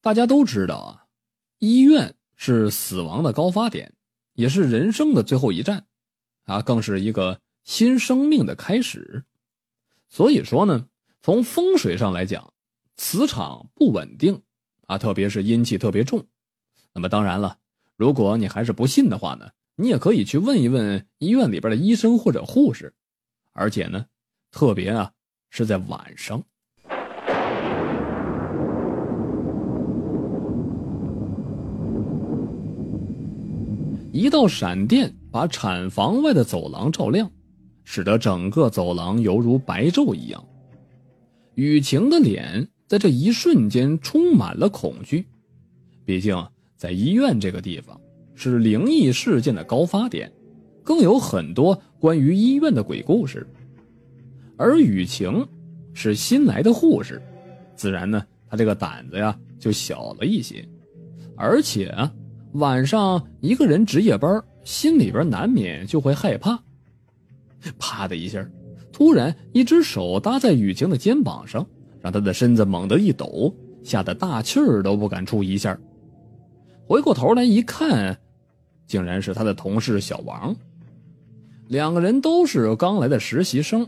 [0.00, 1.04] 大家都知道啊，
[1.58, 3.92] 医院是死亡的高发点，
[4.34, 5.86] 也是人生的最后一站，
[6.44, 9.24] 啊，更是一个新生命的开始。
[10.08, 10.86] 所以说呢，
[11.20, 12.52] 从风水上来讲，
[12.96, 14.40] 磁场不稳定，
[14.86, 16.26] 啊，特别是阴气特别重。
[16.92, 17.58] 那么当然了，
[17.96, 22.94] 如果你还是不信的话呢，你也可以去问一问医院里边的医生或者护士，
[23.52, 24.06] 而且呢，
[24.50, 25.12] 特别啊
[25.50, 26.44] 是在晚上。
[34.18, 37.30] 一道闪电把产房外的走廊照亮，
[37.84, 40.44] 使得整个走廊犹如白昼一样。
[41.54, 45.24] 雨晴的脸在这一瞬间充满了恐惧，
[46.04, 46.36] 毕竟
[46.76, 48.00] 在医院这个地方
[48.34, 50.32] 是灵异事件的高发点，
[50.82, 53.46] 更有很多关于医院的鬼故事。
[54.56, 55.46] 而雨晴
[55.94, 57.22] 是新来的护士，
[57.76, 60.68] 自然呢，她这个胆子呀就小了一些，
[61.36, 62.12] 而且啊。
[62.52, 66.58] 晚上一个人值夜班，心里边难免就会害怕。
[67.78, 68.44] 啪的一下，
[68.92, 71.66] 突然一只手搭在雨晴的肩膀上，
[72.00, 75.78] 让她的身子猛地一抖，吓得大气儿都不敢出一下。
[76.86, 78.18] 回过头来一看，
[78.86, 80.56] 竟然是他的同事小王。
[81.68, 83.86] 两个人都是刚来的实习生，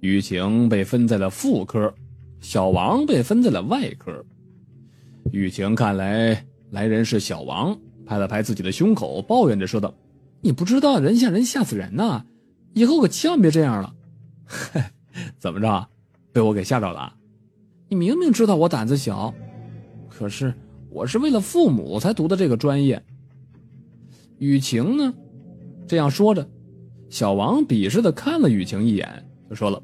[0.00, 1.92] 雨晴被分在了妇科，
[2.40, 4.24] 小王被分在了外科。
[5.30, 6.44] 雨晴看来。
[6.72, 9.92] 来人是小王，拍了拍自己的胸口，抱怨着说道
[10.40, 12.24] ：“你不知道人吓人吓死人呐，
[12.72, 13.94] 以后可千万别这样了。”
[15.38, 15.86] 怎么着，
[16.32, 17.14] 被我给吓着了？
[17.90, 19.34] 你明明知道我胆子小，
[20.08, 20.54] 可是
[20.88, 23.02] 我是为了父母才读的这个专业。
[24.38, 25.12] 雨晴呢？
[25.86, 26.48] 这样说着，
[27.10, 29.80] 小王鄙视的看了雨晴一眼，就说了：“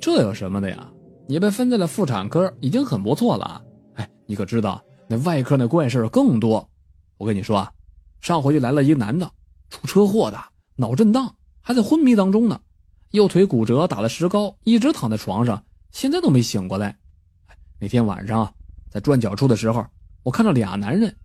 [0.00, 0.90] 这有什么的呀？
[1.26, 3.62] 你被分在了妇产科已经很不错了。
[3.96, 6.68] 哎，你可知道？”那外科那怪事更多，
[7.16, 7.72] 我跟你说啊，
[8.20, 9.30] 上回就来了一个男的，
[9.70, 10.38] 出车祸的，
[10.76, 12.60] 脑震荡，还在昏迷当中呢，
[13.12, 16.94] 右腿骨折，打了石膏，一直躺在床上，现在都没醒过来。
[17.80, 18.52] 那天晚上
[18.90, 19.86] 在转角处的时候，
[20.22, 21.16] 我看到俩男人，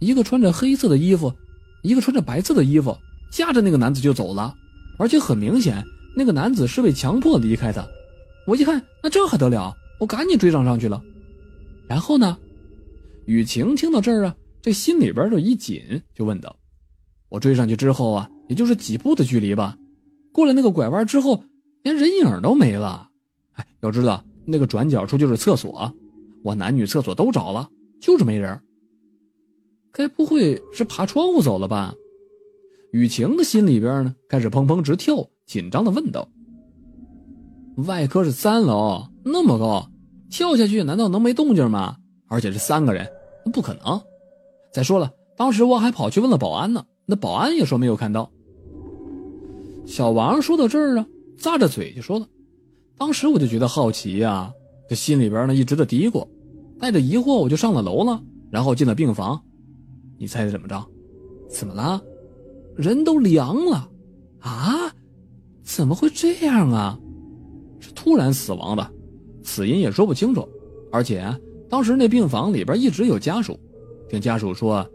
[0.00, 1.32] 一个穿着黑色的衣服，
[1.82, 2.98] 一个穿着白色的衣服，
[3.30, 4.52] 架着那个男子就走了，
[4.98, 5.84] 而且很明显，
[6.16, 7.88] 那个男子是被强迫离开的。
[8.44, 9.72] 我一看，那这还得了？
[10.00, 11.00] 我赶紧追上上去了，
[11.86, 12.36] 然后呢？
[13.26, 16.54] 雨晴听到这儿啊，这心里边就一紧，就问道
[17.30, 19.76] ：“我追上去之后啊，也就是几步的距离吧。
[20.32, 21.42] 过了那个拐弯之后，
[21.82, 23.08] 连人影都没了。
[23.52, 25.90] 哎，要知道那个转角处就是厕所，
[26.42, 27.68] 我男女厕所都找了，
[28.00, 28.60] 就是没人。
[29.90, 31.94] 该不会是爬窗户走了吧？”
[32.92, 36.28] 雨晴的心里边呢，开始砰砰直跳，紧张的问道
[37.86, 39.90] ：“外科是三楼，那么高，
[40.30, 41.96] 跳下去难道能没动静吗？”
[42.26, 43.06] 而且是三个人，
[43.52, 44.00] 不可能。
[44.72, 48.30] 再说了，当时我还跑去问了保安呢，那保安也说没有看到。
[49.86, 51.06] 小王说到这儿啊，
[51.38, 52.26] 咂着嘴就说了
[52.96, 54.52] ：“当时我就觉得好奇呀，
[54.88, 56.26] 这心里边呢一直在嘀咕，
[56.80, 59.40] 带着疑惑我就上了楼了，然后进了病房。
[60.18, 60.84] 你猜怎么着？
[61.48, 62.02] 怎么了？
[62.76, 63.88] 人都凉了
[64.40, 64.92] 啊？
[65.62, 66.98] 怎么会这样啊？
[67.78, 68.90] 是突然死亡的，
[69.42, 70.48] 死因也说不清楚，
[70.90, 71.24] 而且。”
[71.74, 73.58] 当时那病房里边一直有家属，
[74.08, 74.88] 听家属说，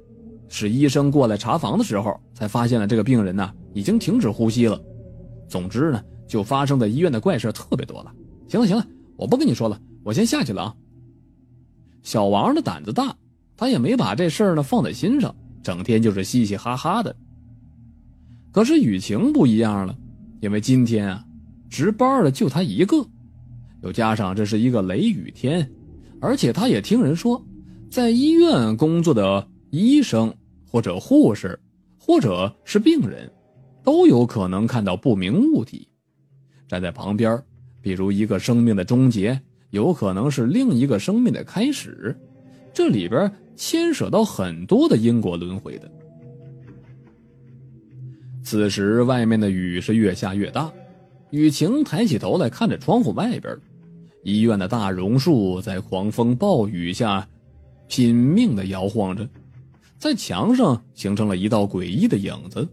[0.47, 4.81] 是医生过来查房的时候才发现了这个病人呢已经停止呼吸了。
[5.49, 8.13] 总之呢，就发生在医院的怪事特别多了。
[8.47, 10.75] 行了行了，我不跟你说了，我先下去了啊。
[12.01, 13.13] 小王的胆子大，
[13.57, 17.13] 他也没把这事儿呢放在心上，整天就是嘻嘻哈哈的。
[18.53, 19.93] 可是雨晴不一样了，
[20.39, 21.25] 因为今天啊，
[21.69, 23.05] 值班的就他一个，
[23.83, 25.69] 又加上这是一个雷雨天。
[26.21, 27.43] 而且他也听人说，
[27.89, 30.33] 在医院工作的医生
[30.69, 31.59] 或者护士，
[31.97, 33.31] 或者是病人，
[33.83, 35.87] 都有可能看到不明物体。
[36.67, 37.41] 站在旁边，
[37.81, 39.39] 比如一个生命的终结，
[39.71, 42.15] 有可能是另一个生命的开始，
[42.73, 45.89] 这里边牵涉到很多的因果轮回的。
[48.43, 50.71] 此时，外面的雨是越下越大，
[51.29, 53.57] 雨晴抬起头来看着窗户外边。
[54.23, 57.27] 医院的大榕树在狂风暴雨下
[57.87, 59.27] 拼命地摇晃着，
[59.97, 62.67] 在墙上形成了一道诡异的影子。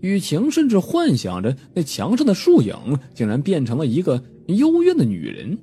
[0.00, 2.76] 雨晴甚至幻想着那墙上的树影
[3.14, 5.56] 竟然变成了一个幽怨的女人。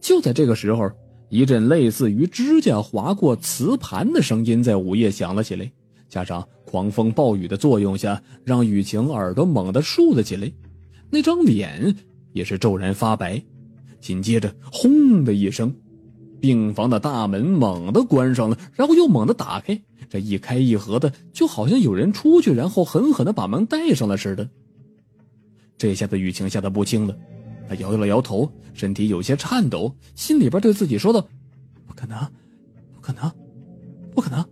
[0.00, 0.88] 就在这个时候，
[1.28, 5.68] 一阵类似于指甲划过瓷盘的声音在午夜响了起来，
[6.08, 10.48] 加上狂风暴雨的作用下，让雨晴耳朵猛地竖了起来，
[11.10, 11.92] 那张脸
[12.32, 13.42] 也是骤然发白。
[14.06, 15.74] 紧接着，轰的一声，
[16.38, 24.48] 病房的大门猛地关上了，然后又猛地打开，这一开一合的，就好像有人出去，然后狠狠的把门带上了似的。
[25.76, 27.18] 这下子雨晴吓得不轻了，
[27.68, 31.20] 她摇了摇头，身体有些颤抖，心里边对自己说道
[31.84, 32.16] ：“不可能，
[32.94, 33.28] 不可能，
[34.14, 34.44] 不可能。”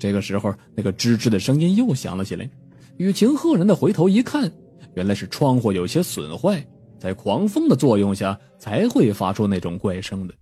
[0.00, 2.48] 这个时候，那个吱吱的声音又响了起来。
[2.96, 4.50] 雨晴赫然的回头一看，
[4.94, 6.66] 原来是窗户有些损坏，
[7.02, 10.32] 在狂风的作用下才会发出那种怪声的。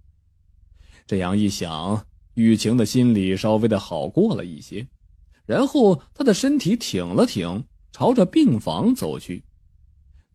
[1.07, 2.05] 这样一想，
[2.35, 4.87] 雨晴的心里稍微的好过了一些，
[5.47, 9.43] 然后她的身体挺了挺，朝着病房走去。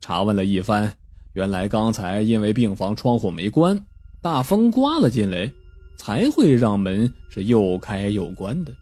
[0.01, 0.91] 查问了一番，
[1.33, 3.79] 原来刚才因为病房窗户没关，
[4.19, 5.47] 大风刮了进来，
[5.95, 8.73] 才会让门是又开又关的。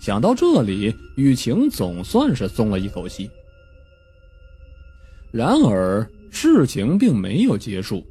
[0.00, 3.30] 想到这里，雨晴总算是松了一口气。
[5.30, 6.04] 然而，
[6.34, 8.04] 事情并没有结束，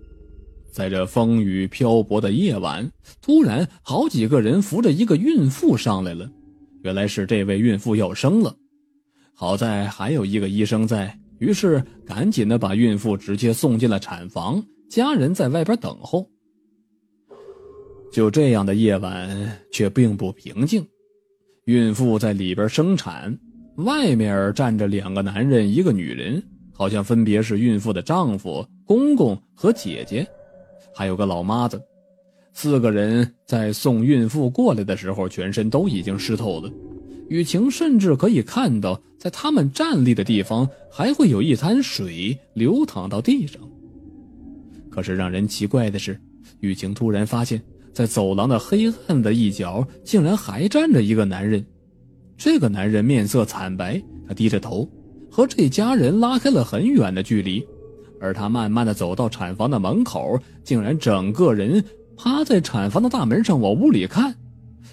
[0.71, 2.89] 在这风雨漂泊的夜晚，
[3.21, 6.31] 突然好几个人扶着一个孕妇上来了。
[6.83, 8.55] 原来是这位孕妇要生了，
[9.33, 11.19] 好在还有一个医生在。
[11.39, 16.25] 于是，赶紧的把孕妇直接送进了产房，家人在外边等候。
[18.09, 20.85] 就这样的夜晚却并不平静，
[21.65, 23.37] 孕妇在里边生产，
[23.75, 26.41] 外面站着两个男人，一个女人，
[26.73, 30.27] 好像分别是孕妇的丈夫、公公和姐姐，
[30.93, 31.81] 还有个老妈子。
[32.53, 36.71] 四个人在送孕妇过来的时候，全身都已经湿透了。
[37.29, 43.61] 雨晴甚至可以看到，在他们站立的地方还会有一滩水流淌到地上。
[44.89, 46.19] 可是让人奇怪的是，
[46.59, 47.59] 雨晴突然发现，
[47.91, 51.65] 在走廊的黑暗的一角，竟然还站着一个男人。
[52.37, 54.87] 这个男人面色惨白，他低着头，
[55.33, 57.65] 和这家人拉开了很远的距离。
[58.21, 61.83] 而他慢慢的走到产房的门口，竟然整个人
[62.15, 64.35] 趴在产房的大门上往屋里看。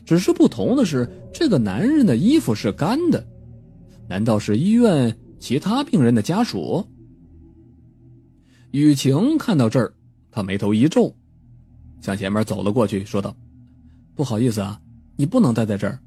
[0.07, 3.23] 只是不同的是，这个男人的衣服是干的，
[4.09, 6.85] 难道是医院其他病人的家属？
[8.71, 9.93] 雨晴看到这儿，
[10.33, 11.15] 她眉头一皱，
[12.01, 13.37] 向前面走了过去，说道
[14.17, 14.81] ：“不好意思啊，
[15.17, 16.01] 你不能待在这儿。”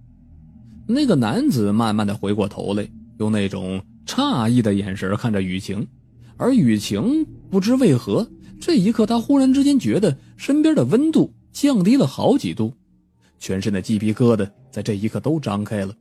[0.88, 2.86] 那个男子慢慢的回过头来，
[3.20, 5.86] 用那种诧异的眼神看着雨晴，
[6.38, 8.30] 而雨晴不知为何，
[8.60, 12.74] 这一刻她忽然之间觉得身边的温度降低了好几度。
[13.40, 15.94] 全身的鸡皮疙瘩在这一刻都张开了，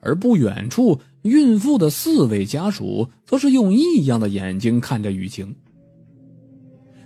[0.00, 5.54] 而不远处，孕妇的四位家属则是用异样的眼睛看着雨晴。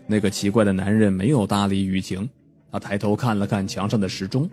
[0.09, 2.29] 那个奇怪的男人没有搭理雨晴，
[2.71, 4.49] 他抬头看了看墙上的时钟。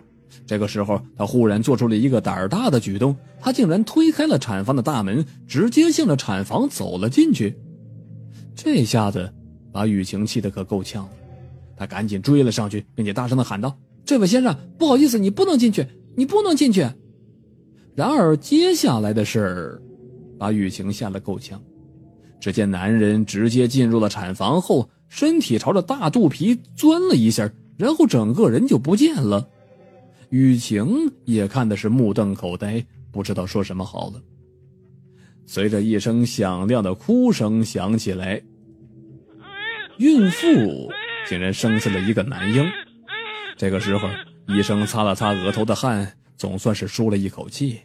[0.46, 7.56] 这个时候，他忽然做出了一个胆儿大的举动，他竟然推开了产房的大门，直接向着产房走了进去。
[8.54, 9.32] 这下子
[9.72, 11.10] 把雨晴气得可够呛了，
[11.76, 13.76] 他赶紧追了上去，并且大声的喊道。
[14.04, 16.86] 这位先生，不好意思，你不能进去，你不能进去。
[17.94, 19.82] 然而，接下来的事儿
[20.38, 21.60] 把雨晴吓得够呛。
[22.38, 29.48] 只见男人直接进入了产房后，身体朝着大肚皮钻了一下，然后整个人就不见了。
[30.34, 34.20] 雨晴也看的是目瞪口呆，不知道说什么好了。
[35.46, 38.42] 随着一声响亮的哭声响起来，
[39.98, 40.90] 孕妇
[41.28, 42.68] 竟然生下了一个男婴。
[43.56, 44.08] 这个时候，
[44.48, 47.78] 医生擦了擦额头的汗，总算是舒了一口气，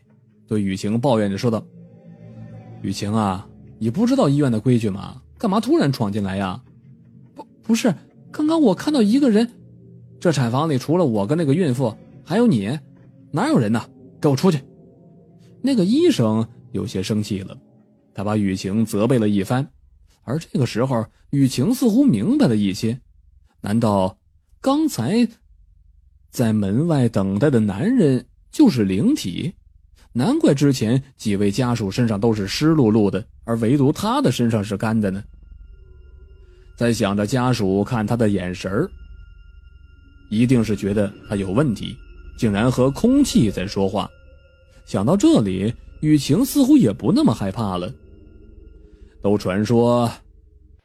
[0.48, 1.64] 对雨晴抱怨着说道
[2.82, 3.48] ：“雨晴啊，
[3.78, 5.22] 你不知道医院的规矩吗？
[5.38, 6.60] 干嘛突然闯进来呀？
[7.36, 7.94] 不，不是，
[8.32, 9.48] 刚刚我看到一个人，
[10.20, 11.96] 这产房里除了我跟那个孕妇，
[12.30, 12.78] 还有你，
[13.32, 13.84] 哪有人呢？
[14.22, 14.62] 给我出去！”
[15.64, 17.58] 那个医生有些生气了，
[18.14, 19.68] 他把雨晴责备了一番，
[20.22, 23.02] 而这个时候，雨晴似乎明白了一些，
[23.62, 24.16] 难道
[24.62, 25.28] 刚才？
[26.30, 29.52] 在门外等待的男人就是灵体，
[30.14, 35.24] 难怪之前几位家属身上都是湿漉漉的，而唯独他的身上是干的呢。
[36.78, 38.88] 在想着家属看他的眼神
[40.30, 41.98] 一定是觉得他有问题，
[42.40, 44.10] 竟然和空气在说话。
[44.86, 47.94] 想到这里，雨晴似乎也不那么害怕了。
[49.22, 50.10] 都传说，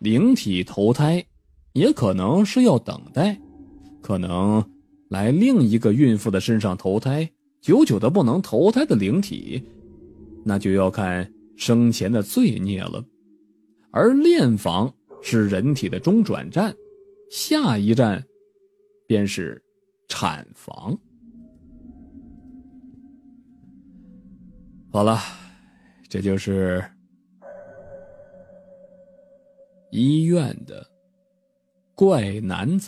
[0.01, 1.25] 灵体投胎，
[1.75, 3.41] 也可能是要等待，
[4.03, 4.63] 可能。
[5.11, 7.31] 来另一个孕妇的身上投胎，
[7.61, 9.63] 久久的不能投胎的灵体，
[10.45, 13.05] 那就要看生前的罪孽了。
[13.93, 14.93] 而炼房
[15.23, 16.75] 是人体的中转站，
[17.31, 18.25] 下一站
[19.07, 19.63] 便是
[20.09, 20.99] 产房。
[24.95, 25.19] 好了，
[26.09, 26.81] 这就是
[29.91, 30.89] 医院的
[31.97, 32.83] 怪男子。